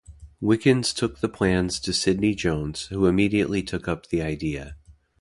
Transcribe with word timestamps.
Wickens 0.41 0.93
took 0.95 1.19
the 1.19 1.29
plans 1.29 1.79
to 1.81 1.93
Sydney 1.93 2.33
Jones, 2.33 2.87
who 2.87 3.05
immediately 3.05 3.61
took 3.61 3.87
up 3.87 4.07
the 4.07 4.23
idea. 4.23 4.75